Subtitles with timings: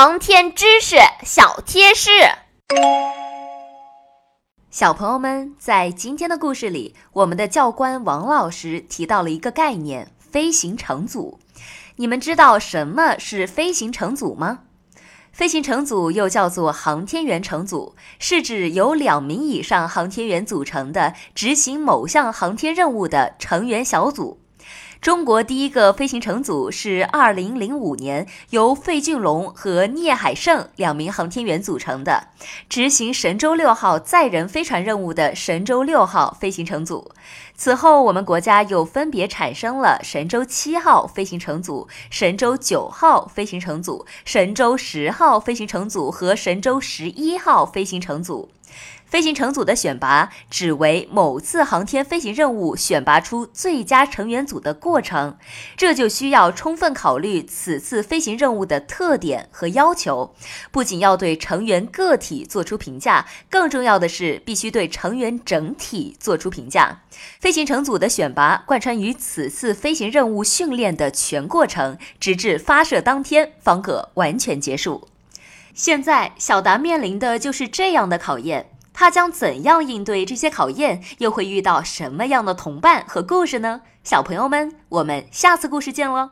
[0.00, 0.94] 航天知识
[1.24, 2.10] 小贴士。
[4.70, 11.40] 小朋友们，在今天的故事里，我们的教官王老师提到了一个概念——飞行乘组。
[11.96, 14.60] 你们知道什么是飞行乘组吗？
[15.32, 24.38] 飞行乘组又叫做航天员乘组，是指由两名以上航天员组成的执行某项航天任务的成员小组。
[25.00, 32.28] 中国第一个飞行乘组是2005年由费俊龙和聂海胜两名航天员组成的，
[32.68, 37.12] 执行神舟六号载人飞船任务的神舟六号飞行乘组。
[37.54, 48.48] 此后，我们国家又分别产生了神舟七号飞行乘组、神舟九号飞行乘组、神舟十号飞行乘组和神舟十一号飞行乘组。
[49.06, 55.38] 飞行乘组的选拔，只为某次航天飞行任务选拔出最佳成员组的过程，
[55.78, 60.34] 这就需要充分考虑此次飞行任务的特点和要求，
[60.70, 67.00] 不仅要对成员个体做出评价，更重要的是必须对成员整体做出评价。
[67.40, 75.08] 飞行乘组的选拔贯穿于此次飞行任务训练的全过程，直至发射当天方可完全结束。
[75.78, 78.72] 现在，小达面临的就是这样的考验。
[78.92, 81.00] 他将怎样应对这些考验？
[81.18, 83.82] 又会遇到什么样的同伴和故事呢？
[84.02, 86.30] 小朋友们，我们下次故事见喽！